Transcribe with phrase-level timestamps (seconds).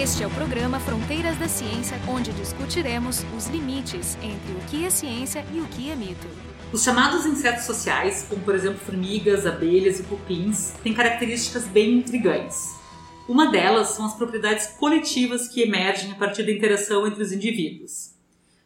[0.00, 4.90] Este é o programa Fronteiras da Ciência, onde discutiremos os limites entre o que é
[4.90, 6.28] ciência e o que é mito.
[6.72, 12.76] Os chamados insetos sociais, como por exemplo formigas, abelhas e cupins, têm características bem intrigantes.
[13.28, 18.14] Uma delas são as propriedades coletivas que emergem a partir da interação entre os indivíduos.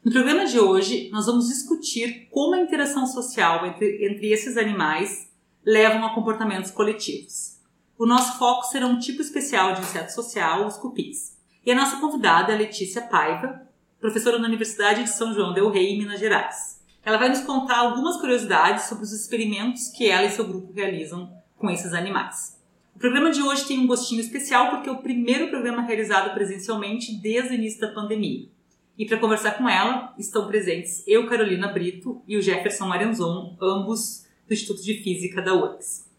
[0.04, 5.30] No programa de hoje, nós vamos discutir como a interação social entre, entre esses animais
[5.64, 7.51] levam a comportamentos coletivos.
[8.02, 11.38] O nosso foco será um tipo especial de inseto social, os cupins.
[11.64, 13.62] E a nossa convidada é Letícia Paiva,
[14.00, 16.82] professora na Universidade de São João del Rei, em Minas Gerais.
[17.04, 21.32] Ela vai nos contar algumas curiosidades sobre os experimentos que ela e seu grupo realizam
[21.56, 22.60] com esses animais.
[22.92, 27.14] O programa de hoje tem um gostinho especial porque é o primeiro programa realizado presencialmente
[27.20, 28.48] desde o início da pandemia.
[28.98, 34.26] E para conversar com ela estão presentes eu, Carolina Brito, e o Jefferson Marenzon, ambos
[34.48, 36.10] do Instituto de Física da UFRGS.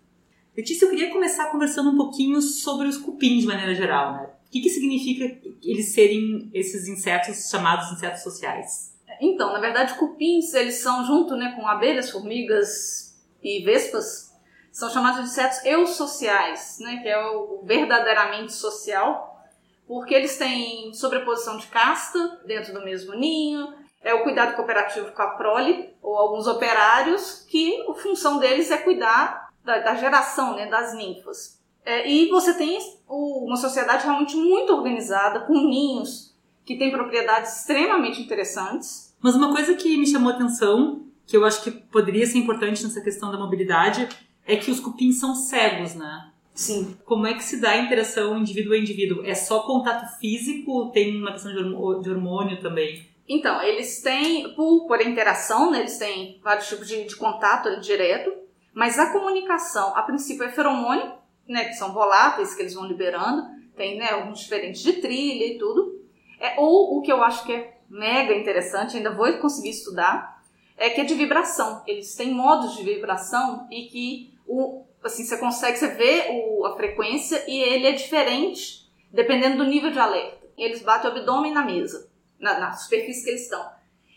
[0.55, 4.30] Letícia, eu queria começar conversando um pouquinho sobre os cupins de maneira geral, né?
[4.48, 5.26] O que, que significa
[5.63, 8.93] eles serem esses insetos chamados insetos sociais?
[9.20, 14.32] Então, na verdade, cupins, eles são, junto né, com abelhas, formigas e vespas,
[14.71, 19.43] são chamados de insetos eusociais, né, que é o verdadeiramente social,
[19.88, 23.73] porque eles têm sobreposição de casta dentro do mesmo ninho,
[24.04, 28.77] é o cuidado cooperativo com a prole, ou alguns operários, que a função deles é
[28.77, 31.62] cuidar da, da geração né, das ninfas.
[31.86, 36.34] É, e você tem o, uma sociedade realmente muito organizada, com ninhos
[36.66, 39.16] que têm propriedades extremamente interessantes.
[39.22, 42.84] Mas uma coisa que me chamou a atenção, que eu acho que poderia ser importante
[42.84, 44.08] nessa questão da mobilidade,
[44.46, 46.30] é que os cupins são cegos, né?
[46.54, 46.96] Sim.
[47.06, 49.26] Como é que se dá a interação indivíduo a indivíduo?
[49.26, 50.91] É só contato físico?
[50.91, 53.08] Tem uma questão de hormônio também?
[53.28, 58.32] Então, eles têm, por, por interação, né, eles têm vários tipos de, de contato direto,
[58.74, 61.13] mas a comunicação, a princípio, é feromônio,
[61.48, 65.57] né, que são voláteis que eles vão liberando, tem né, alguns diferentes de trilha e
[65.57, 66.02] tudo.
[66.40, 70.44] É, ou o que eu acho que é mega interessante, ainda vou conseguir estudar,
[70.78, 71.84] é que é de vibração.
[71.85, 77.44] Eles têm modos de vibração e que o, assim, você consegue, você o, a frequência
[77.47, 80.44] e ele é diferente dependendo do nível de alerta.
[80.57, 82.09] Eles batem o abdômen na mesa,
[82.40, 83.63] na, na superfície que eles estão.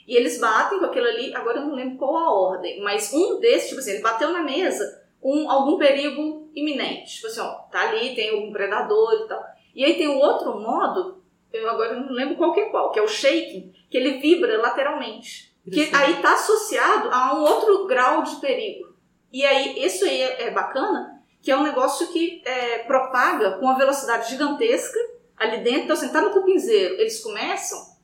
[0.06, 3.40] E eles batem com aquilo ali, agora eu não lembro qual a ordem, mas um
[3.40, 4.84] desses, tipo assim, ele bateu na mesa
[5.22, 7.16] um, algum perigo iminente.
[7.16, 9.44] Tipo assim, ó, tá ali, tem algum predador e tal.
[9.74, 11.22] E aí tem o outro modo,
[11.52, 14.58] eu agora não lembro qual que é qual, que é o shaking, que ele vibra
[14.58, 15.54] lateralmente.
[15.70, 18.94] Que aí tá associado a um outro grau de perigo.
[19.32, 23.64] E aí, isso aí é, é bacana, que é um negócio que é, propaga com
[23.64, 24.98] uma velocidade gigantesca
[25.36, 25.82] ali dentro.
[25.82, 27.95] Então, assim, tá no cupinzeiro, eles começam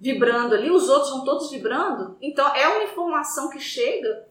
[0.00, 2.16] vibrando ali, os outros vão todos vibrando.
[2.20, 4.26] Então é uma informação que chega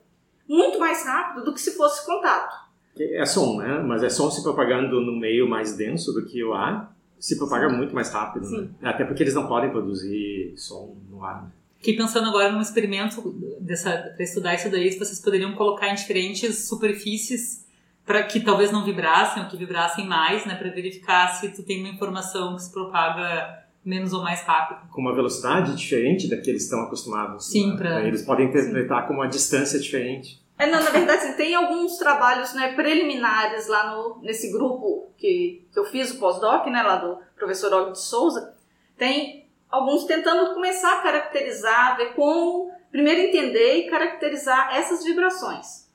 [0.47, 2.67] muito mais rápido do que se fosse contato.
[2.99, 3.79] É som, né?
[3.79, 7.69] Mas é som se propagando no meio mais denso do que o ar, se propaga
[7.69, 7.77] Sim.
[7.77, 8.67] muito mais rápido, né?
[8.81, 11.49] Até porque eles não podem produzir som no ar.
[11.77, 13.21] Fiquei pensando agora num experimento
[13.63, 17.65] para estudar isso daí, se vocês poderiam colocar em diferentes superfícies
[18.05, 21.79] para que talvez não vibrassem ou que vibrassem mais, né, para verificar se tu tem
[21.79, 24.89] uma informação que se propaga menos ou mais rápido.
[24.91, 27.49] Com uma velocidade diferente da que eles estão acostumados.
[27.49, 27.77] Sim, né?
[27.77, 28.07] para.
[28.07, 29.07] Eles podem interpretar Sim.
[29.07, 30.41] com uma distância diferente.
[30.57, 35.65] É, não, na verdade, assim, tem alguns trabalhos né, preliminares lá no, nesse grupo que,
[35.71, 38.53] que eu fiz o pós-doc, né, lá do professor Og de Souza.
[38.97, 45.88] Tem alguns tentando começar a caracterizar, ver como, primeiro entender e caracterizar essas vibrações.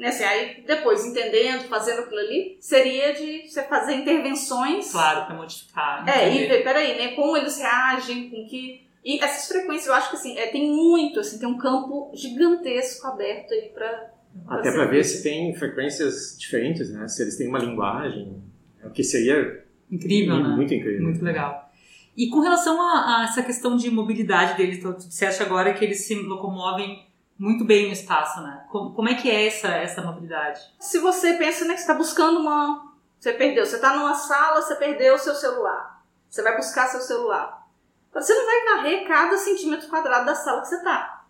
[0.00, 4.92] Né, assim, aí depois, entendendo, fazendo aquilo ali, seria de você fazer intervenções.
[4.92, 6.08] Claro, para modificar.
[6.08, 7.08] É, e ver, peraí, né?
[7.14, 8.80] Como eles reagem, com que.
[9.04, 13.06] E essas frequências, eu acho que assim, é, tem muito, assim, tem um campo gigantesco
[13.08, 14.10] aberto aí para.
[14.48, 17.06] Até para ver se tem frequências diferentes, né?
[17.06, 18.42] Se eles têm uma linguagem,
[18.82, 20.56] o que seria incrível, muito, né?
[20.56, 21.02] Muito incrível.
[21.02, 21.70] Muito legal.
[22.16, 25.84] E com relação a, a essa questão de mobilidade deles, então, você acha agora que
[25.84, 27.04] eles se locomovem
[27.40, 28.66] muito bem no espaço, né?
[28.68, 30.60] Como, como é que é essa, essa mobilidade?
[30.78, 32.92] Se você pensa né, que você está buscando uma.
[33.18, 36.04] Você perdeu, você está numa sala, você perdeu o seu celular.
[36.28, 37.66] Você vai buscar seu celular.
[38.12, 41.24] Você não vai varrer cada centímetro quadrado da sala que você está.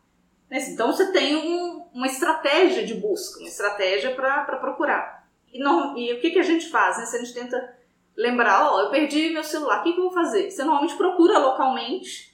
[0.50, 0.58] Né?
[0.68, 5.28] Então você tem um, uma estratégia de busca, uma estratégia para procurar.
[5.52, 6.98] E, e o que, que a gente faz?
[6.98, 7.06] Né?
[7.06, 7.72] Se a gente tenta
[8.16, 10.50] lembrar, ó, oh, eu perdi meu celular, o que, que eu vou fazer?
[10.50, 12.29] Você normalmente procura localmente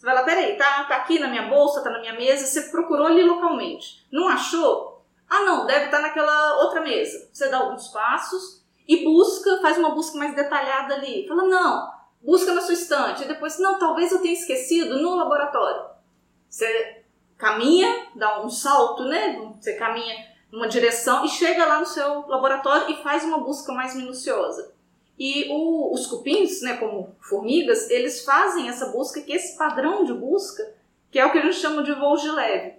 [0.00, 2.70] você vai lá, peraí, tá, tá aqui na minha bolsa, tá na minha mesa, você
[2.70, 4.02] procurou ali localmente.
[4.10, 5.04] Não achou?
[5.28, 7.28] Ah, não, deve estar tá naquela outra mesa.
[7.30, 11.28] Você dá alguns passos e busca, faz uma busca mais detalhada ali.
[11.28, 11.90] Fala, não,
[12.22, 13.24] busca na sua estante.
[13.24, 15.90] E depois, não, talvez eu tenha esquecido no laboratório.
[16.48, 17.04] Você
[17.36, 19.52] caminha, dá um salto, né?
[19.60, 20.16] Você caminha
[20.50, 24.72] numa direção e chega lá no seu laboratório e faz uma busca mais minuciosa.
[25.22, 30.14] E o, os cupins, né, como formigas, eles fazem essa busca, que esse padrão de
[30.14, 30.72] busca,
[31.10, 32.76] que é o que a gente chama de voos de leve.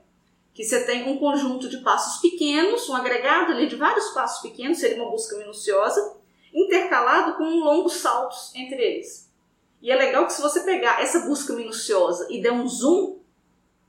[0.52, 4.80] Que você tem um conjunto de passos pequenos, um agregado ali de vários passos pequenos,
[4.80, 6.18] seria uma busca minuciosa,
[6.52, 9.32] intercalado com longos saltos entre eles.
[9.80, 13.20] E é legal que se você pegar essa busca minuciosa e der um zoom,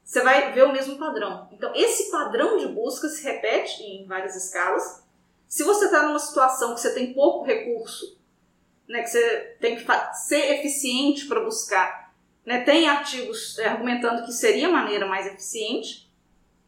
[0.04, 1.48] você vai ver o mesmo padrão.
[1.52, 5.02] Então, esse padrão de busca se repete em várias escalas.
[5.48, 8.20] Se você está numa situação que você tem pouco recurso,
[8.92, 9.84] né, que você tem que
[10.26, 12.12] ser eficiente para buscar,
[12.44, 16.10] né, tem artigos é, argumentando que seria a maneira mais eficiente,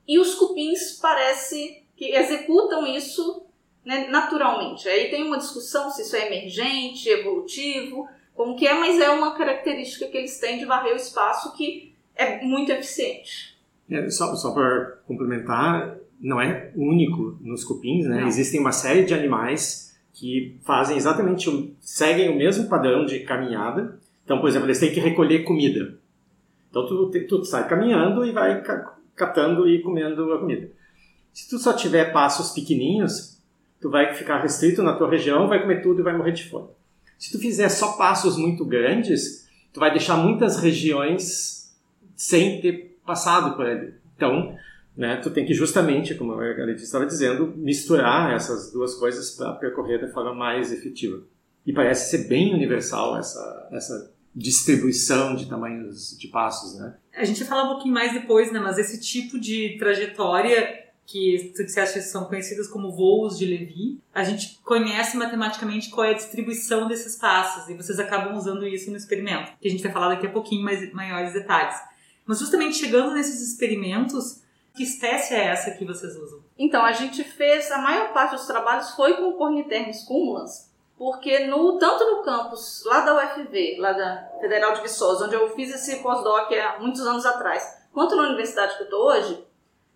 [0.09, 3.45] e os cupins parece que executam isso
[3.85, 4.89] né, naturalmente.
[4.89, 9.37] Aí tem uma discussão se isso é emergente, evolutivo, como que é, mas é uma
[9.37, 13.55] característica que eles têm de varrer o espaço que é muito eficiente.
[13.91, 18.23] É, só só para complementar, não é único nos cupins, né?
[18.23, 18.29] Não.
[18.29, 19.84] Existem uma série de animais
[20.15, 23.99] que fazem exatamente, seguem o mesmo padrão de caminhada.
[24.25, 25.99] Então, por exemplo, eles têm que recolher comida.
[26.71, 28.63] Então, tu, tu sai caminhando e vai
[29.15, 30.71] catando e comendo a comida.
[31.33, 33.43] Se tu só tiver passos pequenininhos,
[33.81, 36.69] tu vai ficar restrito na tua região, vai comer tudo e vai morrer de fome.
[37.19, 41.77] Se tu fizer só passos muito grandes, tu vai deixar muitas regiões
[42.15, 43.95] sem ter passado por ele.
[44.17, 44.57] Então,
[44.97, 49.53] né, tu tem que justamente, como a Letícia estava dizendo, misturar essas duas coisas para
[49.55, 51.23] percorrer da forma mais efetiva.
[51.67, 56.95] E parece ser bem universal essa, essa distribuição de tamanhos de passos, né?
[57.17, 58.61] A gente vai falar um pouquinho mais depois, né?
[58.61, 64.59] Mas esse tipo de trajetória que sucessos são conhecidas como voos de Levi, a gente
[64.65, 69.53] conhece matematicamente qual é a distribuição desses passos e vocês acabam usando isso no experimento,
[69.61, 71.77] que a gente vai falar daqui a pouquinho mais maiores detalhes.
[72.27, 74.43] Mas justamente chegando nesses experimentos,
[74.75, 76.43] que espécie é essa que vocês usam?
[76.59, 81.79] Então, a gente fez, a maior parte dos trabalhos foi com Cornitermes cumulans, porque no,
[81.79, 86.03] tanto no campus lá da UFV, lá da Federal de Viçosa, onde eu fiz esse
[86.03, 89.47] pós-doc há muitos anos atrás, quanto na universidade que eu estou hoje,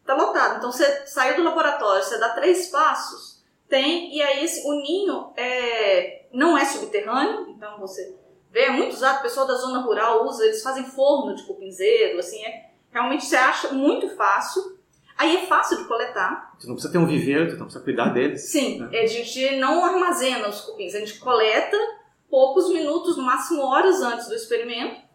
[0.00, 0.58] está lotado.
[0.58, 5.32] Então você saiu do laboratório, você dá três passos, tem, e aí esse, o ninho
[5.36, 8.16] é, não é subterrâneo, então você
[8.50, 12.18] vê, é muito usado, o pessoal da zona rural usa, eles fazem forno de cupinzeiro,
[12.18, 14.78] assim, é, realmente você acha muito fácil.
[15.16, 16.54] Aí é fácil de coletar.
[16.60, 18.50] Tu não precisa ter um viveiro, tu não precisa cuidar deles.
[18.50, 19.00] Sim, né?
[19.00, 21.76] a gente não armazena os cupins, a gente coleta
[22.30, 25.08] poucos minutos, no máximo horas antes do experimento,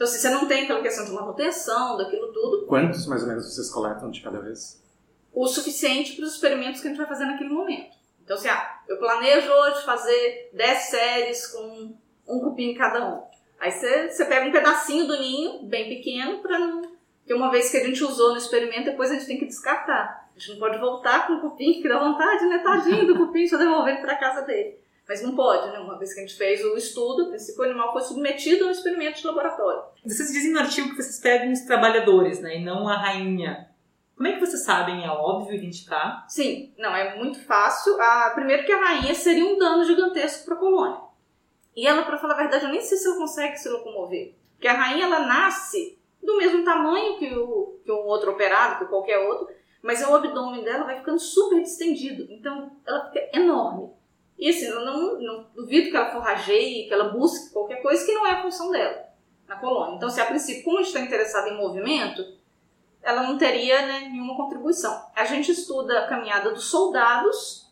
[0.00, 2.64] então, se você não tem aquela questão de manutenção, daquilo tudo.
[2.64, 4.82] Quantos mais ou menos vocês coletam de cada vez?
[5.30, 7.98] O suficiente para os experimentos que a gente vai fazer naquele momento.
[8.24, 11.94] Então, assim, ah, eu planejo hoje fazer 10 séries com
[12.26, 13.24] um cupim cada um.
[13.60, 16.79] Aí você, você pega um pedacinho do ninho, bem pequeno, para não.
[17.30, 20.28] Porque uma vez que a gente usou no experimento, depois a gente tem que descartar.
[20.34, 22.58] A gente não pode voltar com o cupim, que dá vontade, né?
[22.58, 24.80] Tadinho do cupim, só devolver para casa dele.
[25.08, 25.78] Mas não pode, né?
[25.78, 28.70] Uma vez que a gente fez o estudo, o princípio animal foi submetido a um
[28.72, 29.80] experimento de laboratório.
[30.04, 32.56] Vocês dizem no artigo que vocês pegam os trabalhadores, né?
[32.56, 33.68] E não a rainha.
[34.16, 35.04] Como é que vocês sabem?
[35.04, 36.26] É óbvio identificar?
[36.28, 37.96] Sim, não, é muito fácil.
[38.02, 40.98] A, primeiro que a rainha seria um dano gigantesco para a colônia.
[41.76, 44.34] E ela, para falar a verdade, eu nem sei se ela consegue se locomover.
[44.54, 48.90] Porque a rainha, ela nasce do mesmo tamanho que, o, que um outro operado, que
[48.90, 49.48] qualquer outro,
[49.82, 52.26] mas o abdômen dela vai ficando super distendido.
[52.30, 53.90] Então, ela fica enorme.
[54.38, 58.12] E assim, eu não, não duvido que ela forrageie, que ela busque qualquer coisa que
[58.12, 59.10] não é a função dela
[59.46, 59.96] na colônia.
[59.96, 62.24] Então, se a princípio, como está interessado em movimento,
[63.02, 65.06] ela não teria né, nenhuma contribuição.
[65.14, 67.70] A gente estuda a caminhada dos soldados,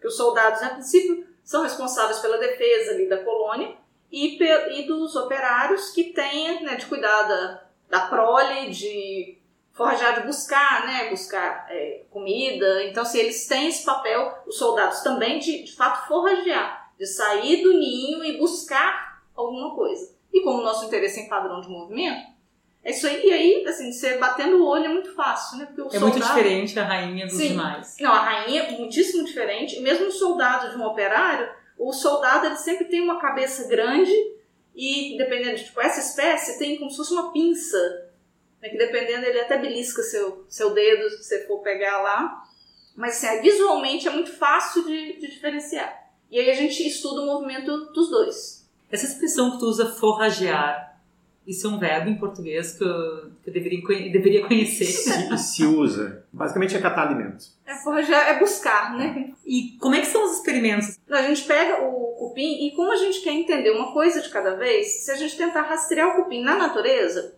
[0.00, 3.76] que os soldados, a princípio, são responsáveis pela defesa ali da colônia,
[4.10, 9.38] e, e dos operários que têm né, de cuidar da, da prole, de
[9.72, 12.84] forrajar de buscar, né, buscar é, comida.
[12.84, 17.62] Então, se eles têm esse papel, os soldados também de, de fato forragear, de sair
[17.62, 20.14] do ninho e buscar alguma coisa.
[20.32, 22.30] E como o nosso interesse é em padrão de movimento,
[22.84, 23.26] é isso aí.
[23.26, 25.66] E aí, assim, você batendo o olho é muito fácil, né?
[25.66, 26.12] Porque o é soldado...
[26.12, 27.48] muito diferente a rainha dos Sim.
[27.48, 27.96] demais.
[28.00, 29.80] Não, a rainha é muitíssimo diferente.
[29.80, 34.12] Mesmo o soldado de um operário, o soldado ele sempre tem uma cabeça grande
[34.80, 38.10] e, dependendo de tipo, essa espécie, tem como se fosse uma pinça
[38.62, 42.44] né, que dependendo ele até belisca seu, seu dedo se você for pegar lá.
[42.96, 46.10] Mas assim, visualmente é muito fácil de, de diferenciar.
[46.30, 48.66] E aí a gente estuda o movimento dos dois.
[48.90, 50.89] Essa expressão que tu usa forragear,
[51.50, 53.80] isso é um verbo em português que eu, que eu deveria,
[54.10, 54.84] deveria conhecer.
[54.84, 56.24] Se, se, usa.
[56.32, 57.44] Basicamente é catar alimento.
[57.66, 57.74] É
[58.30, 59.32] é buscar, né?
[59.44, 60.96] E como é que são os experimentos?
[61.10, 64.54] A gente pega o cupim e como a gente quer entender uma coisa de cada
[64.54, 67.36] vez, se a gente tentar rastrear o cupim na natureza,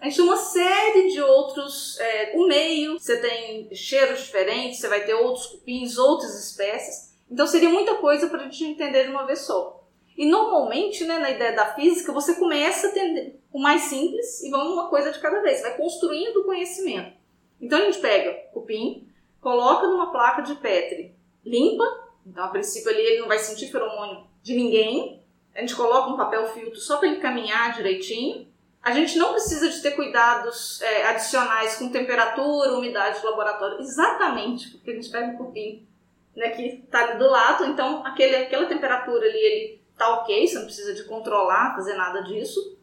[0.00, 1.96] a gente tem uma série de outros.
[2.00, 7.12] É, o meio, você tem cheiros diferentes, você vai ter outros cupins, outras espécies.
[7.30, 9.80] Então seria muita coisa para a gente entender de uma vez só.
[10.16, 14.72] E normalmente, né, na ideia da física, você começa tendo o mais simples e vamos
[14.72, 17.12] uma coisa de cada vez, vai construindo o conhecimento.
[17.60, 19.06] Então a gente pega cupim,
[19.40, 21.84] coloca numa placa de Petri, limpa,
[22.26, 25.22] então a princípio ali ele não vai sentir feromônio de ninguém,
[25.54, 28.50] a gente coloca um papel filtro só para ele caminhar direitinho.
[28.82, 34.70] A gente não precisa de ter cuidados é, adicionais com temperatura, umidade de laboratório, exatamente
[34.70, 35.86] porque a gente pega um cupim
[36.34, 40.54] né, que está ali do lado, então aquele, aquela temperatura ali ele tá ok, você
[40.56, 42.76] não precisa de controlar, fazer nada disso.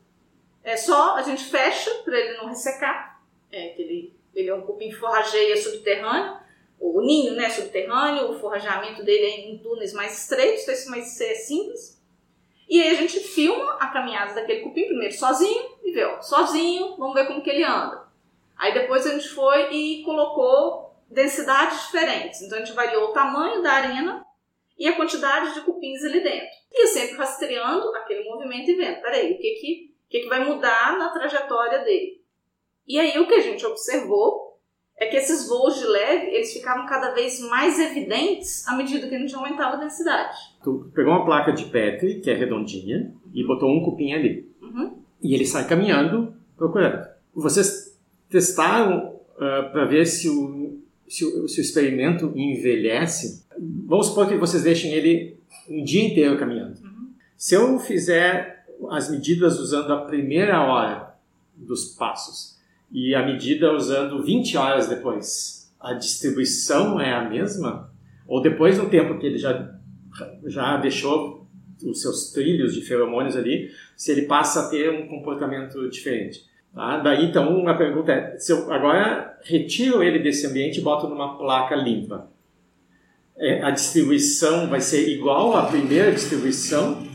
[0.64, 4.62] É só a gente fecha para ele não ressecar, é, que ele, ele é um
[4.62, 6.38] cupim forrageia subterrâneo,
[6.80, 11.02] o ninho né, subterrâneo, o forrajamento dele é em túneis mais estreitos, então isso vai
[11.02, 12.00] ser simples.
[12.70, 16.96] E aí a gente filma a caminhada daquele cupim primeiro sozinho e vê, ó, sozinho,
[16.98, 18.08] vamos ver como que ele anda.
[18.56, 22.42] Aí depois a gente foi e colocou densidades diferentes.
[22.42, 24.24] Então a gente variou o tamanho da arena
[24.78, 26.60] e a quantidade de cupins ali dentro.
[26.72, 30.44] E sempre rastreando aquele movimento e vendo, peraí, o que que, o que que vai
[30.44, 32.20] mudar na trajetória dele.
[32.88, 34.58] E aí o que a gente observou
[34.98, 39.14] é que esses voos de leve, eles ficavam cada vez mais evidentes à medida que
[39.14, 40.36] a gente aumentava a densidade.
[40.64, 44.52] Tu pegou uma placa de Petri, que é redondinha, e botou um cupim ali.
[44.60, 44.98] Uhum.
[45.22, 47.08] E ele sai caminhando, procurando.
[47.36, 47.96] Vocês
[48.30, 53.46] testaram uh, para ver se o, se o, se o experimento envelhece?
[53.86, 55.38] Vamos supor que vocês deixem ele
[55.70, 56.82] um dia inteiro caminhando.
[56.82, 57.14] Uhum.
[57.38, 58.59] Se eu fizer
[58.90, 61.16] as medidas usando a primeira hora
[61.56, 62.58] dos passos,
[62.92, 65.72] e a medida usando 20 horas depois.
[65.80, 67.92] A distribuição é a mesma?
[68.28, 69.76] Ou depois do tempo que ele já,
[70.46, 71.48] já deixou
[71.84, 76.44] os seus trilhos de feromônios ali, se ele passa a ter um comportamento diferente?
[76.74, 76.98] Tá?
[77.00, 81.38] Daí, então, a pergunta é, se eu agora retiro ele desse ambiente e boto numa
[81.38, 82.30] placa limpa,
[83.38, 87.09] é, a distribuição vai ser igual à primeira distribuição?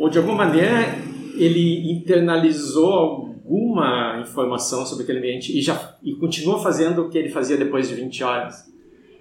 [0.00, 0.94] Ou, de alguma maneira,
[1.36, 7.28] ele internalizou alguma informação sobre aquele ambiente e já e continua fazendo o que ele
[7.28, 8.64] fazia depois de 20 horas.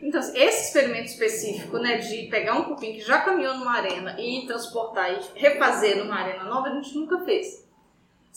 [0.01, 4.45] Então, esse experimento específico, né, de pegar um cupim que já caminhou numa arena e
[4.47, 7.67] transportar e refazer numa arena nova, a gente nunca fez.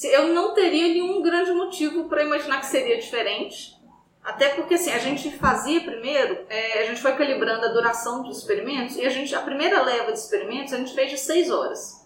[0.03, 3.81] Eu não teria nenhum grande motivo para imaginar que seria diferente.
[4.25, 8.39] Até porque assim, a gente fazia primeiro, é, a gente foi calibrando a duração dos
[8.39, 12.02] experimentos e a gente a primeira leva de experimentos a gente fez de 6 horas.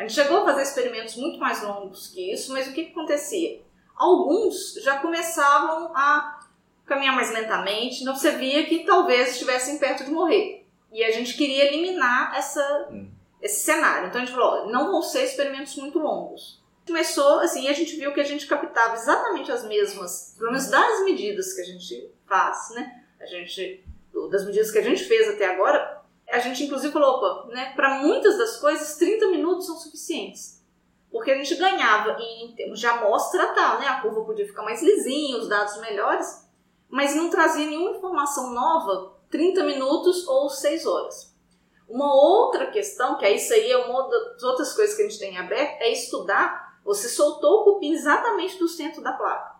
[0.00, 2.92] A gente chegou a fazer experimentos muito mais longos que isso, mas o que, que
[2.92, 3.60] acontecia?
[3.94, 6.40] Alguns já começavam a
[6.86, 10.64] caminhar mais lentamente, então você via que talvez estivessem perto de morrer.
[10.90, 13.10] E a gente queria eliminar essa, hum.
[13.42, 14.08] esse cenário.
[14.08, 16.62] Então a gente falou: não vão ser experimentos muito longos.
[16.86, 20.70] Começou assim, e a gente viu que a gente captava exatamente as mesmas, pelo menos
[20.70, 23.04] das medidas que a gente faz, né?
[23.20, 23.84] A gente,
[24.30, 25.99] das medidas que a gente fez até agora,
[26.30, 30.60] a gente inclusive falou, né, para muitas das coisas 30 minutos são suficientes.
[31.10, 33.88] Porque a gente ganhava em termos de amostra tal, né?
[33.88, 36.48] A curva podia ficar mais lisinha, os dados melhores,
[36.88, 41.34] mas não trazia nenhuma informação nova 30 minutos ou 6 horas.
[41.88, 45.18] Uma outra questão, que é isso aí é uma das outras coisas que a gente
[45.18, 46.78] tem aberto, é estudar.
[46.84, 49.56] Você soltou o cupim exatamente do centro da placa.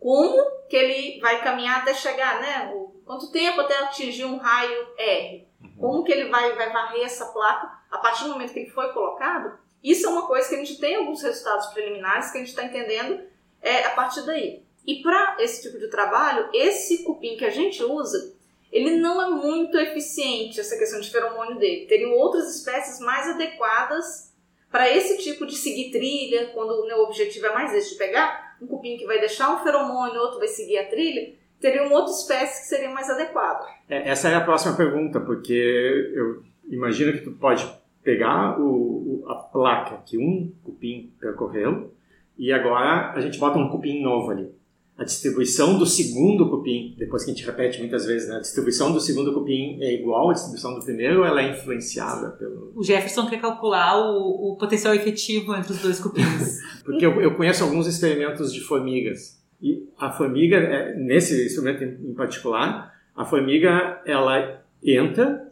[0.00, 2.72] Como que ele vai caminhar até chegar, né?
[3.04, 5.45] Quanto tempo até atingir um raio R?
[5.78, 8.92] Como que ele vai, vai varrer essa placa a partir do momento que ele foi
[8.92, 9.58] colocado?
[9.82, 12.64] Isso é uma coisa que a gente tem alguns resultados preliminares que a gente está
[12.64, 13.22] entendendo
[13.60, 14.64] é, a partir daí.
[14.86, 18.34] E para esse tipo de trabalho, esse cupim que a gente usa,
[18.70, 21.86] ele não é muito eficiente, essa questão de feromônio dele.
[21.86, 24.32] Teriam outras espécies mais adequadas
[24.70, 28.66] para esse tipo de seguir trilha, quando o objetivo é mais esse, de pegar um
[28.66, 32.62] cupim que vai deixar um feromônio, outro vai seguir a trilha, teria uma outra espécie
[32.62, 33.66] que seria mais adequada.
[33.88, 37.66] É, essa é a próxima pergunta, porque eu imagino que tu pode
[38.02, 41.92] pegar o, o, a placa que um cupim percorreu
[42.38, 44.48] e agora a gente bota um cupim novo ali.
[44.96, 48.36] A distribuição do segundo cupim, depois que a gente repete muitas vezes, né?
[48.36, 52.30] a distribuição do segundo cupim é igual à distribuição do primeiro ou ela é influenciada
[52.30, 52.72] pelo...
[52.74, 56.60] O Jefferson quer calcular o, o potencial efetivo entre os dois cupins.
[56.82, 62.14] Porque eu, eu conheço alguns experimentos de formigas e a formiga, é, nesse instrumento em
[62.14, 65.48] particular, a formiga ela entra,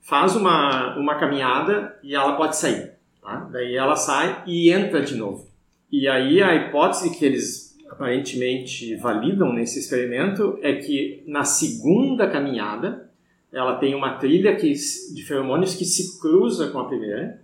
[0.00, 2.92] faz uma, uma caminhada e ela pode sair.
[3.20, 3.48] Tá?
[3.52, 5.46] Daí ela sai e entra de novo.
[5.90, 13.10] E aí a hipótese que eles aparentemente validam nesse experimento é que na segunda caminhada
[13.52, 17.42] ela tem uma trilha que, de feromônios que se cruza com a primeira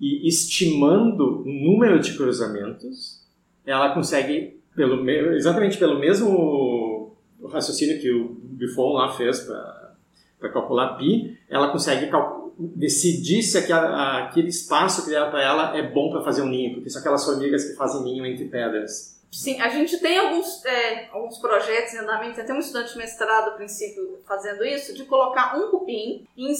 [0.00, 3.24] e estimando o número de cruzamentos
[3.64, 7.14] ela consegue pelo, exatamente pelo mesmo
[7.52, 12.10] raciocínio que o Buffon lá fez para calcular π, ela consegue
[12.58, 17.00] decidir se aquele espaço criado para ela é bom para fazer um ninho, porque são
[17.00, 19.20] aquelas formigas que fazem ninho entre pedras.
[19.30, 22.98] Sim, a gente tem alguns, é, alguns projetos em andamento, tem até um estudante de
[22.98, 26.52] mestrado, a princípio, fazendo isso, de colocar um cupim em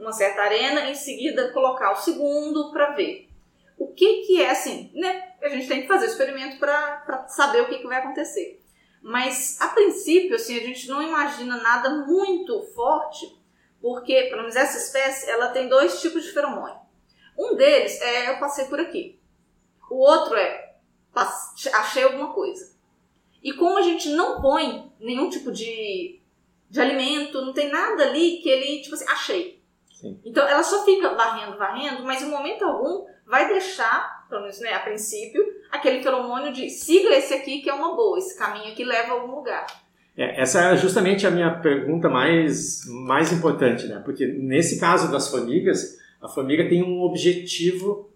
[0.00, 3.28] uma certa arena, e em seguida colocar o segundo para ver.
[3.76, 5.34] O que que é assim, né?
[5.42, 8.60] A gente tem que fazer o experimento para saber o que, que vai acontecer.
[9.02, 13.38] Mas, a princípio, assim, a gente não imagina nada muito forte,
[13.80, 16.78] porque, pelo menos essa espécie, ela tem dois tipos de feromônio.
[17.38, 19.20] Um deles é eu passei por aqui.
[19.90, 20.74] O outro é
[21.72, 22.74] achei alguma coisa.
[23.42, 26.20] E como a gente não põe nenhum tipo de,
[26.70, 29.62] de alimento, não tem nada ali que ele, tipo assim, achei.
[29.94, 30.20] Sim.
[30.24, 34.74] Então ela só fica varrendo, varrendo, mas em momento algum vai deixar, pelo menos né,
[34.74, 38.84] a princípio, aquele feromônio de siga esse aqui que é uma boa, esse caminho aqui
[38.84, 39.66] leva a algum lugar.
[40.16, 44.00] É, essa é justamente a minha pergunta mais, mais importante, né?
[44.04, 48.10] Porque nesse caso das formigas, a formiga tem um objetivo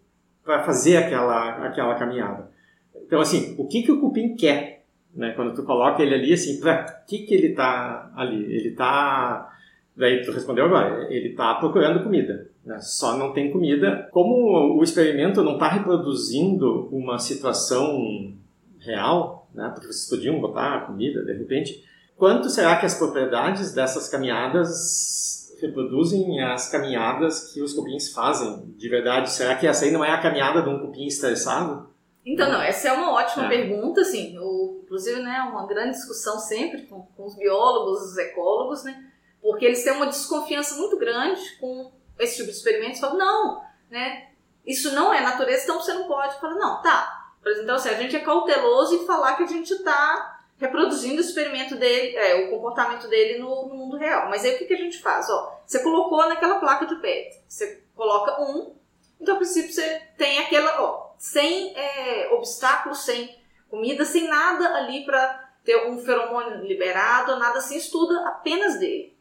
[0.44, 2.50] para fazer aquela, aquela caminhada.
[2.94, 4.84] Então, assim, o que, que o cupim quer?
[5.14, 5.32] Né?
[5.32, 8.44] Quando tu coloca ele ali, assim, para que, que ele está ali?
[8.44, 9.52] Ele está...
[9.98, 12.48] Daí tu respondeu agora, ele está procurando comida.
[12.64, 12.78] Né?
[12.80, 14.08] Só não tem comida.
[14.12, 18.32] Como o experimento não está reproduzindo uma situação
[18.78, 19.68] real, né?
[19.74, 21.84] porque vocês podiam botar comida de repente,
[22.16, 28.88] quanto será que as propriedades dessas caminhadas reproduzem as caminhadas que os cupins fazem de
[28.88, 29.32] verdade?
[29.32, 31.88] Será que essa aí não é a caminhada de um cupim estressado?
[32.24, 33.48] Então, não, essa é uma ótima é.
[33.48, 38.84] pergunta, assim, o, inclusive, né, uma grande discussão sempre com, com os biólogos, os ecólogos,
[38.84, 39.07] né,
[39.40, 44.28] porque eles têm uma desconfiança muito grande com esse tipo de experimentos, falam, não, né,
[44.66, 46.38] isso não é natureza, então você não pode.
[46.40, 47.32] Fala, não, tá.
[47.62, 51.76] Então, assim, a gente é cauteloso em falar que a gente está reproduzindo o experimento
[51.76, 54.28] dele, é, o comportamento dele no, no, mundo real.
[54.28, 55.30] Mas aí o que, que a gente faz?
[55.30, 58.74] Ó, você colocou naquela placa de PET, você coloca um,
[59.20, 63.38] então a princípio você tem aquela, ó, sem é, obstáculos, sem
[63.70, 69.16] comida, sem nada ali para ter um feromônio liberado, nada assim, estuda apenas dele.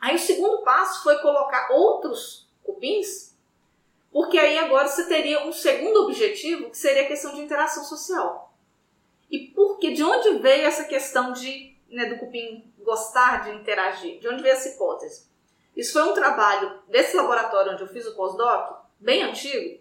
[0.00, 3.34] Aí o segundo passo foi colocar outros cupins,
[4.12, 8.54] porque aí agora você teria um segundo objetivo, que seria a questão de interação social.
[9.30, 14.20] E por que, de onde veio essa questão de, né, do cupim gostar de interagir?
[14.20, 15.26] De onde veio essa hipótese?
[15.76, 19.80] Isso foi um trabalho desse laboratório onde eu fiz o pós-doc, bem antigo,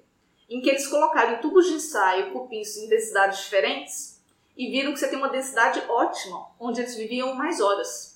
[0.49, 4.21] em que eles colocaram em tubos de ensaio cupins em densidades diferentes
[4.57, 8.14] e viram que você tem uma densidade ótima, onde eles viviam mais horas.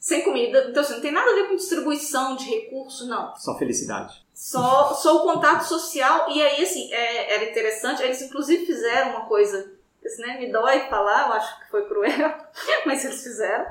[0.00, 3.36] Sem comida, então assim, não tem nada a ver com distribuição de recursos, não.
[3.36, 4.24] Só felicidade.
[4.32, 6.30] Só, só o contato social.
[6.30, 9.70] E aí, assim, é, era interessante, eles inclusive fizeram uma coisa,
[10.02, 12.34] assim, né, me dói falar, eu acho que foi cruel,
[12.86, 13.66] mas eles fizeram,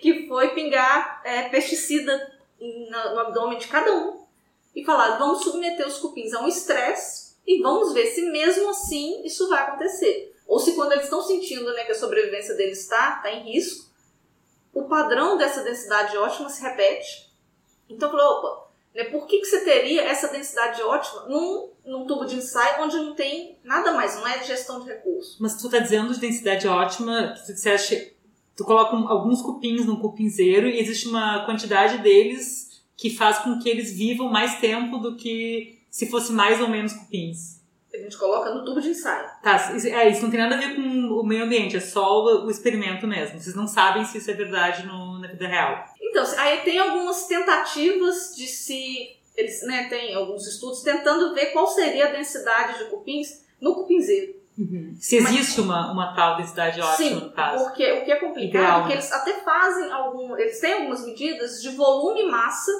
[0.00, 4.24] que foi pingar é, pesticida no, no abdômen de cada um
[4.74, 9.22] e falar, vamos submeter os cupins a um estresse e vamos ver se mesmo assim
[9.26, 10.34] isso vai acontecer.
[10.46, 13.85] Ou se quando eles estão sentindo né, que a sobrevivência deles está tá em risco,
[14.76, 17.32] o padrão dessa densidade ótima se repete.
[17.88, 22.26] Então falou, opa, né, por que, que você teria essa densidade ótima num, num tubo
[22.26, 25.38] de ensaio onde não tem nada mais, não é gestão de recursos?
[25.40, 28.14] Mas tu está dizendo de densidade ótima, tu disseste,
[28.54, 33.70] tu coloca alguns cupins num cupinzeiro e existe uma quantidade deles que faz com que
[33.70, 37.55] eles vivam mais tempo do que se fosse mais ou menos cupins?
[37.92, 39.28] A gente coloca no tubo de ensaio.
[39.42, 42.22] Tá, isso, é, isso não tem nada a ver com o meio ambiente, é só
[42.22, 43.40] o, o experimento mesmo.
[43.40, 45.84] Vocês não sabem se isso é verdade no, na vida real.
[46.00, 49.16] Então, aí tem algumas tentativas de se.
[49.36, 54.34] Eles né, tem alguns estudos tentando ver qual seria a densidade de cupins no cupinzeiro.
[54.58, 54.96] Uhum.
[54.98, 57.64] Se existe Mas, uma, uma tal densidade ótima sim, no caso.
[57.64, 60.36] Porque o que é complicado é que eles até fazem algum.
[60.36, 62.72] Eles têm algumas medidas de volume e massa.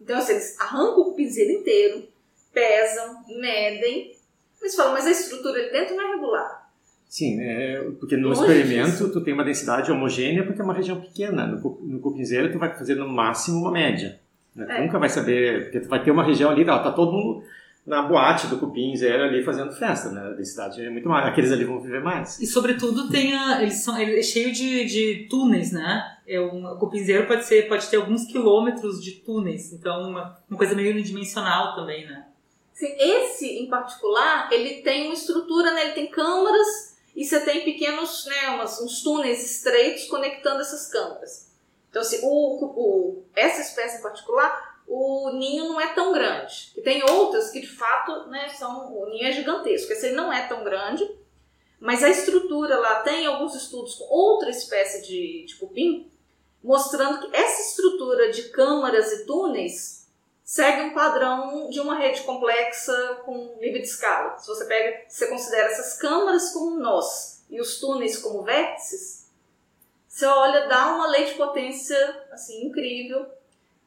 [0.00, 2.08] Então, assim, eles arrancam o cupinzeiro inteiro,
[2.52, 4.16] pesam, medem,
[4.60, 6.70] mas falam, mas a estrutura ali dentro não é regular.
[7.08, 9.10] Sim, é, porque no Longe experimento disso.
[9.10, 11.44] tu tem uma densidade homogênea porque é uma região pequena.
[11.44, 14.20] No, no cupinzeiro tu vai fazer no máximo uma média.
[14.54, 14.66] Né?
[14.68, 14.76] É.
[14.76, 17.42] Tu nunca vai saber, porque tu vai ter uma região ali, tá, tá todo mundo
[17.86, 20.20] na boate do cupim zero ali fazendo festa, né?
[20.20, 22.38] A densidade é muito maior, aqueles ali vão viver mais.
[22.38, 26.04] E sobretudo tem a, eles são ele é cheio de, de túneis, né?
[26.26, 30.38] É um, o cupim zero pode ser pode ter alguns quilômetros de túneis, então uma,
[30.48, 32.26] uma coisa meio unidimensional também, né?
[32.86, 35.86] Esse em particular, ele tem uma estrutura, né?
[35.86, 41.50] ele tem câmaras e você tem pequenos, né, umas, uns túneis estreitos conectando essas câmaras.
[41.90, 46.72] Então, assim, o, o, essa espécie em particular, o ninho não é tão grande.
[46.76, 49.92] E tem outras que de fato, né, são, o ninho é gigantesco.
[49.92, 51.08] Esse não é tão grande,
[51.80, 56.10] mas a estrutura lá tem alguns estudos com outra espécie de, de cupim,
[56.62, 59.99] mostrando que essa estrutura de câmaras e túneis
[60.50, 64.36] segue um padrão de uma rede complexa com nível de escala.
[64.36, 69.30] Se você pega, você considera essas câmaras como nós e os túneis como vértices,
[70.08, 71.96] você olha, dá uma lei de potência
[72.32, 73.26] assim incrível.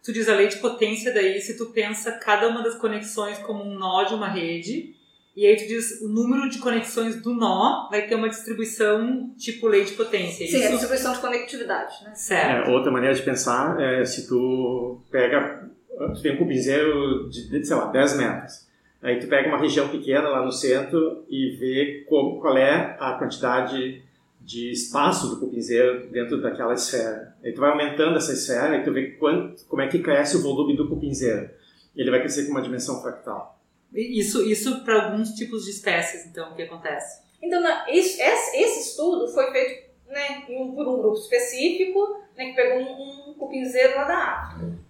[0.02, 3.62] Tu diz a lei de potência daí, se tu pensa cada uma das conexões como
[3.62, 4.96] um nó de uma rede,
[5.36, 9.68] e aí tu diz o número de conexões do nó vai ter uma distribuição tipo
[9.68, 10.46] lei de potência.
[10.46, 10.68] É Sim, isso?
[10.68, 12.16] a distribuição de conectividade, né?
[12.16, 12.70] Certo.
[12.70, 15.70] É, outra maneira de pensar é se tu pega,
[16.14, 18.68] tu tem um cupinzeiro de, sei lá, 10 metros.
[19.02, 23.14] Aí tu pega uma região pequena lá no centro e vê qual, qual é a
[23.14, 24.02] quantidade
[24.40, 27.36] de espaço do cupinzeiro dentro daquela esfera.
[27.44, 30.42] Aí tu vai aumentando essa esfera e tu vê quanto, como é que cresce o
[30.42, 31.50] volume do cupinzeiro.
[31.96, 33.60] Ele vai crescer com uma dimensão fractal.
[33.94, 37.22] Isso, isso para alguns tipos de espécies, então, o que acontece?
[37.42, 43.30] Então, isso, esse, estudo foi feito né, por um grupo específico né, que pegou um,
[43.30, 44.83] um cupinzeiro lá da África.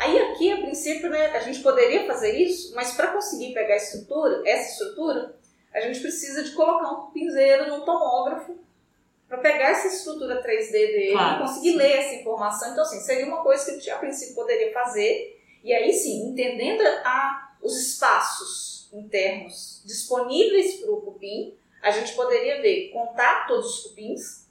[0.00, 3.76] Aí aqui, a princípio, né, a gente poderia fazer isso, mas para conseguir pegar a
[3.76, 5.36] estrutura, essa estrutura,
[5.74, 8.56] a gente precisa de colocar um cupinzeiro num tomógrafo
[9.28, 11.76] para pegar essa estrutura 3D dele Claro, e conseguir sim.
[11.76, 12.72] ler essa informação.
[12.72, 15.38] Então, assim, seria uma coisa que a princípio, poderia fazer.
[15.62, 22.62] E aí, sim, entendendo a os espaços internos disponíveis para o cupim, a gente poderia
[22.62, 24.46] ver, contar todos os cupins,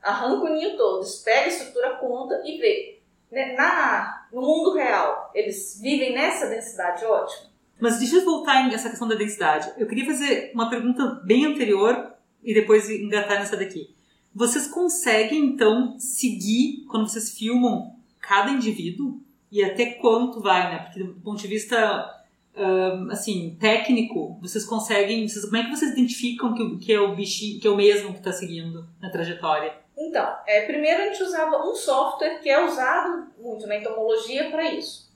[0.00, 2.95] arranca o ninho todo, pega a estrutura, conta e vê.
[3.30, 7.50] Né, Na, no mundo real, eles vivem nessa densidade ótima?
[7.80, 9.70] Mas deixa eu voltar nessa questão da densidade.
[9.76, 12.12] Eu queria fazer uma pergunta bem anterior
[12.42, 13.94] e depois engatar nessa daqui.
[14.34, 20.78] Vocês conseguem, então, seguir, quando vocês filmam cada indivíduo, e até quanto vai, né?
[20.80, 22.12] Porque do ponto de vista
[22.56, 25.26] um, assim, técnico, vocês conseguem.
[25.28, 28.12] Vocês, como é que vocês identificam que, que é o bichinho, que é o mesmo
[28.12, 29.74] que está seguindo na trajetória?
[29.96, 34.64] Então, é, primeiro a gente usava um software que é usado muito na entomologia para
[34.64, 35.10] isso.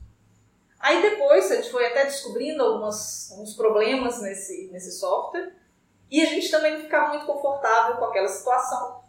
[0.79, 5.53] Aí depois a gente foi até descobrindo algumas, alguns problemas nesse, nesse software
[6.11, 9.03] e a gente também não ficava muito confortável com aquela situação.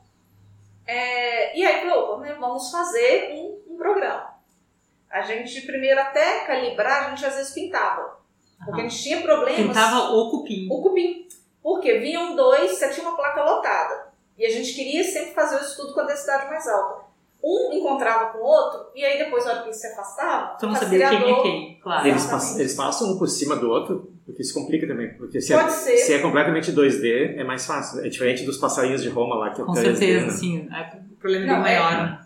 [0.86, 4.36] É, e aí falou, né, vamos fazer um, um programa.
[5.10, 8.20] A gente primeiro até calibrar, a gente às vezes pintava.
[8.66, 9.68] Porque a gente tinha problemas.
[9.68, 10.68] Tentava o cupim.
[10.70, 11.28] O cupim.
[11.64, 14.01] Porque vinham dois, você tinha uma placa lotada.
[14.42, 17.06] E a gente queria sempre fazer o estudo com a densidade mais alta.
[17.44, 20.68] Um encontrava com o outro, e aí depois, na hora que ele se afastava, Tu
[20.68, 22.08] não sabia quem é quem, claro.
[22.08, 25.14] Eles, passam, eles passam um por cima do outro, porque isso complica também.
[25.16, 25.98] Porque se, Pode é, ser.
[25.98, 28.04] se é completamente 2D, é mais fácil.
[28.06, 30.32] É diferente dos passarinhos de Roma lá, que é o Com 3D, certeza, né?
[30.34, 30.70] sim.
[30.72, 32.20] É, O problema é Não, é- maior,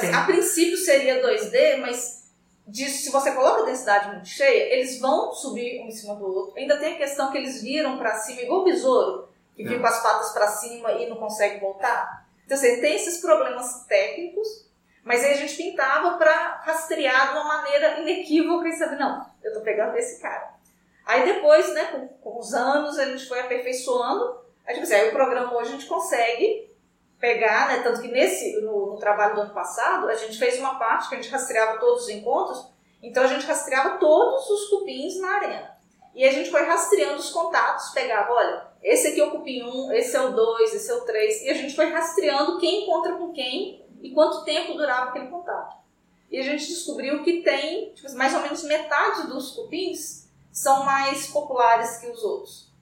[0.00, 2.30] tem- A princípio seria 2D, mas
[2.66, 6.24] disso, se você coloca a densidade muito cheia, eles vão subir um em cima do
[6.24, 6.56] outro.
[6.56, 9.68] Ainda tem a questão que eles viram pra cima, igual o besouro, que É.
[9.68, 12.26] fica com as patas pra cima e não consegue voltar.
[12.44, 14.68] Então, assim, tem esses problemas técnicos,
[15.04, 19.52] mas aí a gente pintava pra rastrear de uma maneira inequívoca e saber, não, eu
[19.52, 20.52] tô pegando esse cara.
[21.04, 24.40] Aí depois, né, com, com os anos, a gente foi aperfeiçoando.
[24.66, 26.70] Aí, tipo assim, aí o programa hoje a gente consegue
[27.18, 27.82] pegar, né?
[27.82, 31.14] Tanto que nesse, no, no trabalho do ano passado, a gente fez uma parte que
[31.14, 32.68] a gente rastreava todos os encontros,
[33.02, 35.76] então a gente rastreava todos os cupins na arena.
[36.14, 39.92] E a gente foi rastreando os contatos, pegava, olha, esse aqui é o cupim 1,
[39.92, 43.14] esse é o 2, esse é o 3, e a gente foi rastreando quem encontra
[43.14, 45.76] com quem e quanto tempo durava aquele contato.
[46.30, 51.28] E a gente descobriu que tem, tipo, mais ou menos metade dos cupins são mais
[51.28, 52.72] populares que os outros.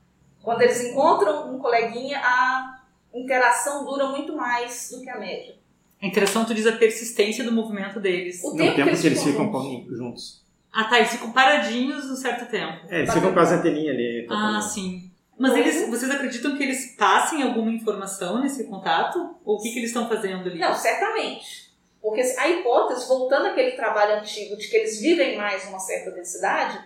[0.42, 2.80] Quando eles encontram um coleguinha, a
[3.12, 5.58] interação dura muito mais do que a média.
[6.00, 8.42] A interação, tu diz a persistência do movimento deles.
[8.42, 9.98] O tempo, tempo que eles ficam juntos.
[9.98, 10.44] juntos.
[10.72, 10.98] Ah, tá.
[10.98, 12.86] Eles ficam paradinhos um certo tempo.
[12.88, 14.26] É, eles ficam com as anteninhas ali.
[14.30, 14.62] Ah, tocando.
[14.62, 15.09] sim.
[15.40, 15.58] Mas Uhum.
[15.58, 19.36] eles, vocês acreditam que eles passem alguma informação nesse contato?
[19.42, 20.58] Ou o que, que eles estão fazendo ali?
[20.58, 21.72] Não, certamente.
[21.98, 26.78] Porque a hipótese, voltando àquele trabalho antigo de que eles vivem mais numa certa densidade,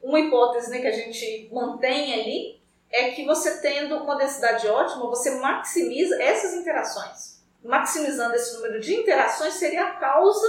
[0.00, 2.60] uma hipótese né, que a gente mantém ali
[2.92, 7.42] é que você tendo uma densidade ótima, você maximiza essas interações.
[7.60, 10.46] Maximizando esse número de interações seria a causa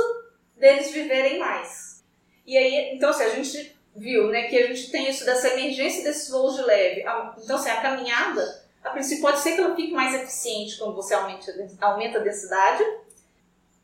[0.55, 2.03] deles viverem mais.
[2.45, 6.03] E aí, então, assim, a gente viu né, que a gente tem isso dessa emergência
[6.03, 7.03] desses voos de leve.
[7.43, 11.13] Então, assim, a caminhada, a princípio, pode ser que ela fique mais eficiente quando você
[11.13, 12.83] aumenta, a den- aumenta a densidade,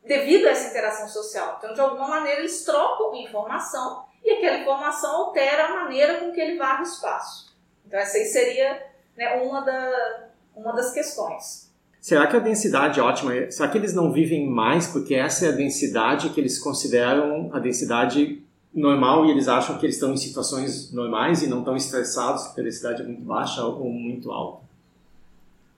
[0.06, 1.56] devido a essa interação social.
[1.58, 6.40] Então, de alguma maneira, eles trocam informação e aquela informação altera a maneira com que
[6.40, 7.56] ele varre o espaço.
[7.86, 8.82] Então, essa aí seria
[9.18, 11.68] né, uma, da, uma das questões.
[12.00, 13.52] Será que a densidade é ótima?
[13.52, 17.60] Será que eles não vivem mais porque essa é a densidade que eles consideram a
[17.60, 18.42] densidade
[18.80, 22.62] normal e eles acham que eles estão em situações normais e não estão estressados porque
[22.62, 24.66] a densidade é muito baixa ou muito alta?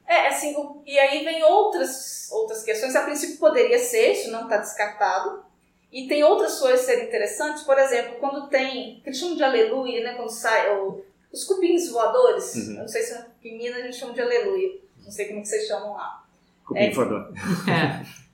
[0.07, 2.95] É, assim, o- e aí vem outras, outras questões.
[2.95, 5.43] A princípio poderia ser, isso não está descartado.
[5.91, 10.03] E tem outras coisas serem interessantes, por exemplo, quando tem, que eles chamam de aleluia,
[10.03, 10.13] né?
[10.15, 12.55] Quando sai o, os cupins voadores.
[12.55, 12.73] Uhum.
[12.73, 14.77] Eu não sei se em Minas a gente chama de aleluia.
[15.03, 16.23] Não sei como que vocês chamam lá.
[16.65, 16.91] Cupim É.
[16.91, 17.31] voador.
[17.67, 18.19] É.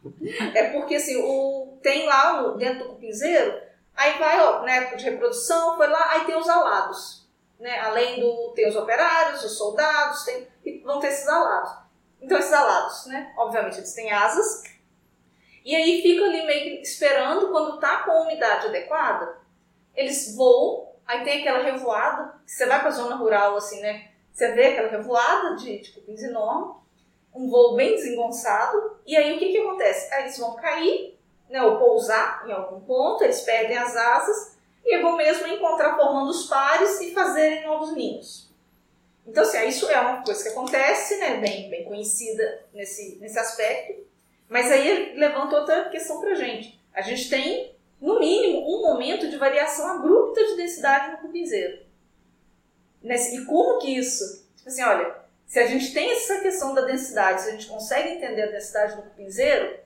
[0.53, 3.55] É porque assim, o, tem lá dentro do cupinzeiro,
[3.95, 7.25] aí vai, ó, na época de reprodução, foi lá, aí tem os alados.
[7.59, 7.79] Né?
[7.79, 8.51] Além do.
[8.53, 10.47] Tem os operários, os soldados, tem,
[10.83, 11.85] vão ter esses alados.
[12.21, 13.33] Então esses alados, né?
[13.37, 14.63] Obviamente eles têm asas.
[15.63, 19.37] E aí ficam ali meio que esperando quando tá com a umidade adequada,
[19.95, 24.11] eles voam, aí tem aquela revoada, você vai pra zona rural, assim, né?
[24.31, 26.75] Você vê aquela revoada de, de cupins enorme,
[27.33, 30.13] um voo bem desengonçado, e aí o que que acontece?
[30.13, 31.14] Aí eles vão cair,
[31.55, 36.29] né, ou pousar em algum ponto, eles perdem as asas, e vão mesmo encontrar formando
[36.29, 38.53] os pares e fazerem novos ninhos.
[39.25, 44.05] Então, assim, isso é uma coisa que acontece, né, bem, bem conhecida nesse, nesse aspecto,
[44.49, 46.77] mas aí levanta outra questão pra gente.
[46.93, 51.85] A gente tem, no mínimo, um momento de variação abrupta de densidade no cupinzeiro.
[53.01, 54.45] E como que isso?
[54.57, 55.15] Tipo assim, olha,
[55.47, 58.97] se a gente tem essa questão da densidade, se a gente consegue entender a densidade
[58.97, 59.84] do cupinzeiro,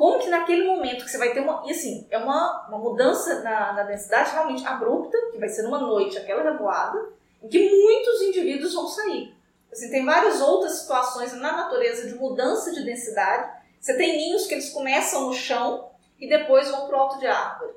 [0.00, 1.62] como que naquele momento que você vai ter uma.
[1.66, 5.78] E assim, é uma, uma mudança na, na densidade realmente abrupta, que vai ser numa
[5.78, 7.06] noite aquela revoada,
[7.42, 9.36] em que muitos indivíduos vão sair.
[9.70, 13.52] Assim, tem várias outras situações na natureza de mudança de densidade.
[13.78, 17.26] Você tem ninhos que eles começam no chão e depois vão para o alto de
[17.26, 17.74] árvore.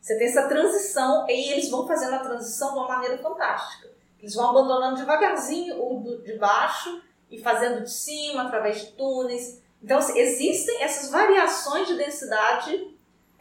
[0.00, 3.88] Você tem essa transição e eles vão fazendo a transição de uma maneira fantástica.
[4.18, 9.62] Eles vão abandonando devagarzinho o de baixo e fazendo de cima através de túneis.
[9.84, 12.88] Então assim, existem essas variações de densidade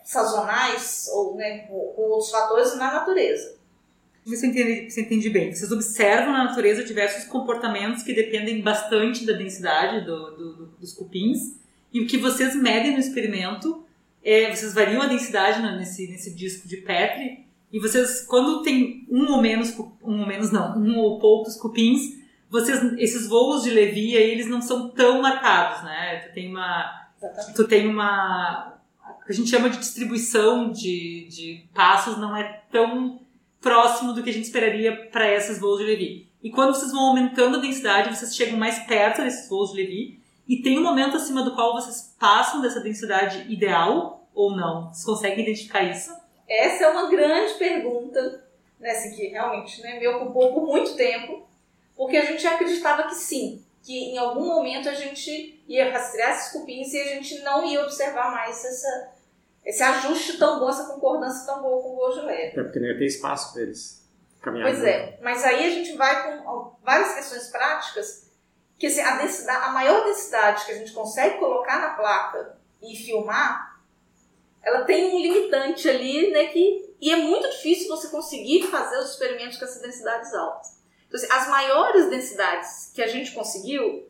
[0.03, 3.55] sazonais ou né, com, outros fatores na natureza.
[4.25, 5.53] Entendi, se eu entendi bem.
[5.53, 10.93] Vocês observam na natureza diversos comportamentos que dependem bastante da densidade do- do- do- dos
[10.93, 11.55] cupins
[11.93, 13.83] e o que vocês medem no experimento,
[14.23, 19.29] é, vocês variam a densidade nesse, nesse disco de Petri e vocês, quando tem um
[19.31, 22.22] ou menos, um ou menos não, um ou poucos cupins,
[22.53, 26.17] vocês, esses voos de Levi aí, eles não são tão marcados, né?
[26.19, 27.55] Tu tem uma, Exatamente.
[27.55, 28.77] tu tem uma
[29.21, 33.21] o que a gente chama de distribuição de, de passos não é tão
[33.59, 36.29] próximo do que a gente esperaria para esses voos de Levi.
[36.43, 40.19] E quando vocês vão aumentando a densidade, vocês chegam mais perto desses voos de Levi
[40.47, 44.89] e tem um momento acima do qual vocês passam dessa densidade ideal ou não.
[44.93, 46.11] Vocês conseguem identificar isso?
[46.47, 48.45] Essa é uma grande pergunta,
[48.79, 51.47] né, assim, que realmente né, me ocupou por muito tempo,
[51.95, 56.51] porque a gente acreditava que sim, que em algum momento a gente ia rastrear esses
[56.51, 59.11] cupins e a gente não ia observar mais essa,
[59.65, 62.51] esse ajuste tão bom, essa concordância tão boa com o leve.
[62.51, 64.03] Até porque não ia ter espaço para eles
[64.41, 64.73] caminharem.
[64.73, 68.31] Pois é, mas aí a gente vai com várias questões práticas,
[68.77, 72.95] que assim, a, densidade, a maior densidade que a gente consegue colocar na placa e
[72.95, 73.81] filmar,
[74.61, 79.11] ela tem um limitante ali, né, que, e é muito difícil você conseguir fazer os
[79.11, 80.82] experimentos com essas densidades altas.
[81.13, 84.09] Então, assim, as maiores densidades que a gente conseguiu,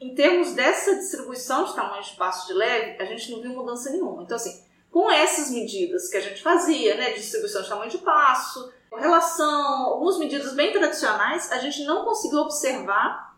[0.00, 3.90] em termos dessa distribuição de tamanho de espaço de leve, a gente não viu mudança
[3.90, 4.24] nenhuma.
[4.24, 8.72] Então, assim, com essas medidas que a gente fazia, né, distribuição de tamanho de passo,
[8.96, 13.36] relação, algumas medidas bem tradicionais, a gente não conseguiu observar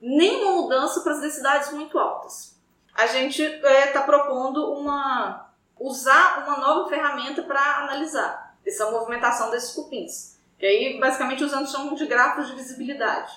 [0.00, 2.56] nenhuma mudança para as densidades muito altas.
[2.94, 10.35] A gente está propondo uma usar uma nova ferramenta para analisar essa movimentação desses cupins.
[10.58, 13.32] Que aí, basicamente, usando chamam de grafos de visibilidade.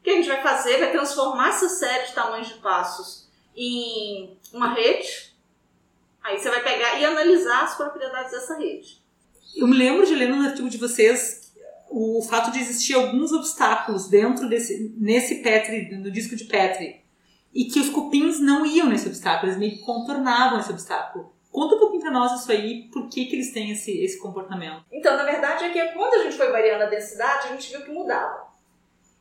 [0.00, 0.78] O que a gente vai fazer?
[0.78, 5.34] Vai transformar essa série de tamanhos de passos em uma rede.
[6.22, 9.02] Aí você vai pegar e analisar as propriedades dessa rede.
[9.56, 11.52] Eu me lembro de ler no artigo de vocês
[11.90, 17.02] o fato de existir alguns obstáculos dentro desse nesse Petri, no disco de Petri,
[17.52, 21.32] e que os cupins não iam nesse obstáculo, eles meio que contornavam esse obstáculo.
[21.58, 24.84] Conta um pouquinho pra nós isso aí, por que, que eles têm esse, esse comportamento.
[24.92, 27.82] Então, na verdade, é que quando a gente foi variando a densidade, a gente viu
[27.84, 28.46] que mudava.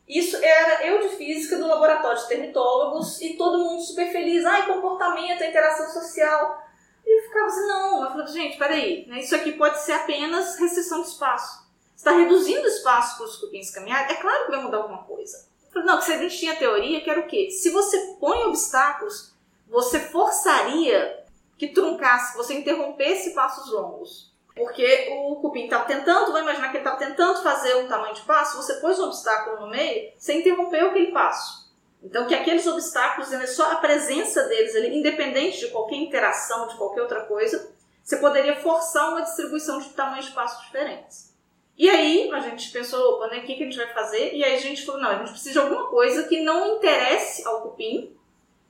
[0.08, 4.46] Isso era eu de física do laboratório de termitólogos e todo mundo super feliz.
[4.46, 6.64] Ai, comportamento, interação social.
[7.04, 8.04] E eu ficava assim, não.
[8.04, 9.20] Eu falei, gente, peraí, né?
[9.20, 11.66] isso aqui pode ser apenas restrição de espaço.
[11.96, 15.48] Você está reduzindo espaço para os cupins caminhar, é claro que vai mudar alguma coisa.
[15.66, 17.50] Eu falei, não, que se a gente tinha teoria, que era o quê?
[17.50, 19.34] Se você põe obstáculos,
[19.68, 21.26] você forçaria
[21.58, 24.32] que truncasse, você interrompesse passos longos.
[24.56, 28.22] Porque o cupim estava tentando, vamos imaginar que ele estava tentando fazer um tamanho de
[28.22, 31.68] passo, você pôs um obstáculo no meio, você interrompeu aquele passo.
[32.02, 36.76] Então, que aqueles obstáculos, né, só a presença deles ali, independente de qualquer interação, de
[36.76, 37.72] qualquer outra coisa,
[38.04, 41.36] você poderia forçar uma distribuição de tamanhos de passos diferentes.
[41.78, 44.34] E aí, a gente pensou, opa, né, o que, que a gente vai fazer?
[44.34, 47.48] E aí a gente falou, não, a gente precisa de alguma coisa que não interesse
[47.48, 48.17] ao cupim,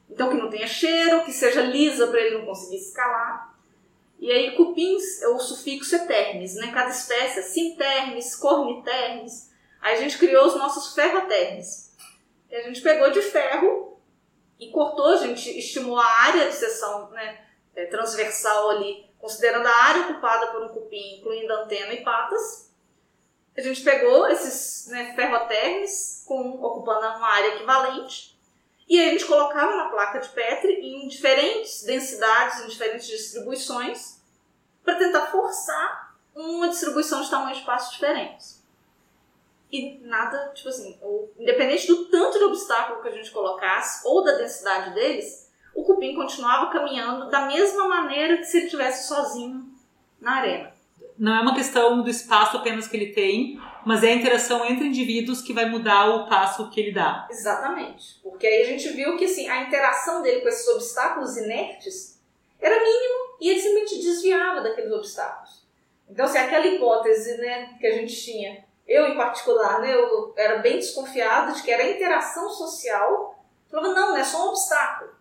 [0.09, 3.55] então que não tenha cheiro, que seja lisa para ele não conseguir escalar.
[4.19, 6.71] E aí, cupins, é o sufixo é termes, né?
[6.73, 9.51] Cada espécie, sintermes, cornitermes.
[9.79, 11.95] Aí a gente criou os nossos ferrotermes.
[12.49, 13.99] E a gente pegou de ferro
[14.59, 19.83] e cortou, a gente estimou a área de seção né, é, transversal ali, considerando a
[19.83, 22.71] área ocupada por um cupim, incluindo antena e patas.
[23.55, 25.15] A gente pegou esses né,
[26.25, 28.36] com, ocupando uma área equivalente,
[28.87, 34.21] e aí a gente colocava na placa de Petri em diferentes densidades, em diferentes distribuições,
[34.83, 38.63] para tentar forçar uma distribuição de tamanhos de espaços diferentes.
[39.71, 40.97] E nada, tipo assim,
[41.37, 46.15] independente do tanto de obstáculo que a gente colocasse, ou da densidade deles, o cupim
[46.15, 49.69] continuava caminhando da mesma maneira que se ele estivesse sozinho
[50.21, 50.77] na arena
[51.17, 54.85] não é uma questão do espaço apenas que ele tem, mas é a interação entre
[54.85, 57.25] indivíduos que vai mudar o passo que ele dá.
[57.31, 58.19] Exatamente.
[58.21, 62.21] Porque aí a gente viu que assim, a interação dele com esses obstáculos inertes
[62.59, 65.65] era mínimo e ele simplesmente desviava daqueles obstáculos.
[66.09, 70.33] Então, se assim, aquela hipótese né, que a gente tinha, eu em particular, né, eu
[70.35, 74.49] era bem desconfiada de que era a interação social, falava, não, não é só um
[74.49, 75.11] obstáculo.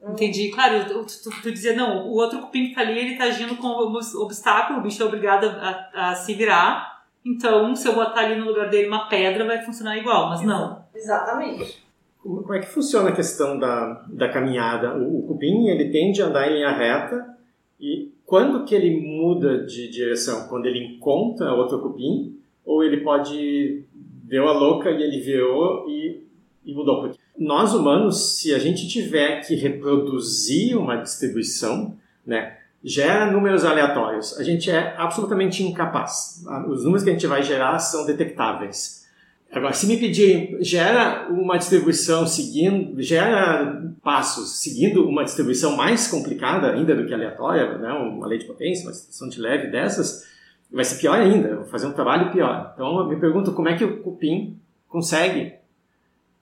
[0.00, 0.50] Entendi.
[0.50, 3.56] Claro, tu, tu, tu, dizia, não, o outro cupim que tá ali, ele tá agindo
[3.56, 6.97] como obstáculo, o bicho é obrigado a, a, se virar.
[7.24, 10.82] Então, se eu botar ali no lugar dele uma pedra, vai funcionar igual, mas não.
[10.94, 11.82] Exatamente.
[12.22, 14.96] Como é que funciona a questão da, da caminhada?
[14.96, 17.36] O, o cupim, ele tende a andar em linha reta
[17.80, 20.48] e quando que ele muda de direção?
[20.48, 22.36] Quando ele encontra outro cupim?
[22.64, 23.84] Ou ele pode...
[23.92, 26.22] Deu a louca e ele virou e,
[26.64, 27.10] e mudou?
[27.38, 34.38] nós humanos, se a gente tiver que reproduzir uma distribuição, né, gera números aleatórios.
[34.38, 36.44] A gente é absolutamente incapaz.
[36.68, 39.06] Os números que a gente vai gerar são detectáveis.
[39.50, 46.70] Agora, se me pedir, gera uma distribuição seguindo, gera passos seguindo uma distribuição mais complicada
[46.70, 50.26] ainda do que aleatória, né, uma lei de potência, uma distribuição de leve dessas,
[50.70, 52.72] vai ser pior ainda, vou fazer um trabalho pior.
[52.74, 55.54] Então, eu me pergunto como é que o cupim consegue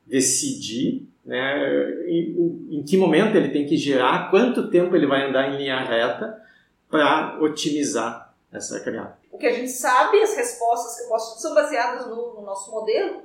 [0.05, 5.53] decidir né, em, em, que momento ele tem que girar, quanto tempo ele vai andar
[5.53, 6.41] em linha reta
[6.89, 9.19] para otimizar essa caminhada.
[9.33, 12.71] O que a gente sabe, as respostas que eu posso são baseadas no, no, nosso
[12.71, 13.25] modelo.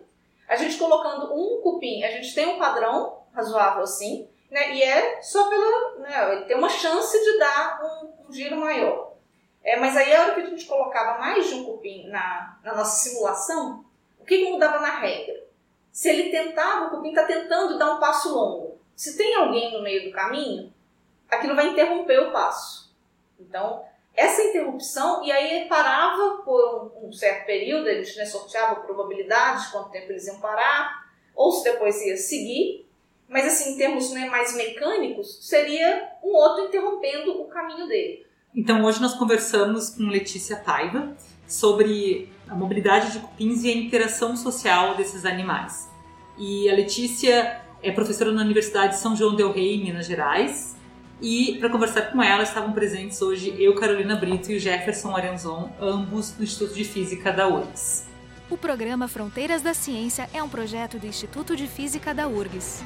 [0.50, 5.22] A gente colocando um cupim, a gente tem um padrão razoável assim, né, e é
[5.22, 6.00] só pela.
[6.00, 9.14] Né, ele tem uma chance de dar um, um giro maior.
[9.64, 12.76] É, mas aí a hora que a gente colocava mais de um cupim na, na
[12.76, 13.86] nossa simulação,
[14.20, 15.51] o que, que mudava na regra?
[15.92, 18.80] Se ele tentava, o cupim está tentando dar um passo longo.
[18.96, 20.72] Se tem alguém no meio do caminho,
[21.30, 22.94] aquilo vai interromper o passo.
[23.40, 23.84] Então,
[24.16, 29.72] essa interrupção, e aí parava por um, um certo período, gente né, sorteava probabilidades de
[29.72, 32.86] quanto tempo eles iam parar, ou se depois ia seguir.
[33.28, 38.26] Mas, assim, em termos né, mais mecânicos, seria um outro interrompendo o caminho dele.
[38.54, 41.16] Então, hoje nós conversamos com Letícia Paiva
[41.52, 45.90] sobre a mobilidade de cupins e a interação social desses animais.
[46.38, 50.78] E a Letícia é professora na Universidade de São João del Rei, em Minas Gerais.
[51.22, 55.70] E para conversar com ela estavam presentes hoje eu, Carolina Brito e o Jefferson Arenzon,
[55.80, 58.08] ambos do Instituto de Física da URGS.
[58.50, 62.84] O programa Fronteiras da Ciência é um projeto do Instituto de Física da URGS.